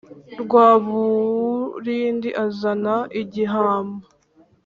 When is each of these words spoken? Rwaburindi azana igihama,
Rwaburindi 0.41 2.29
azana 2.45 2.95
igihama, 3.21 3.99